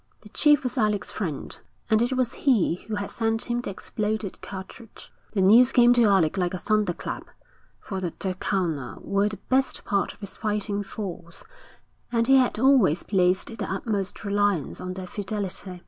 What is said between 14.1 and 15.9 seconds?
reliance on their fidelity.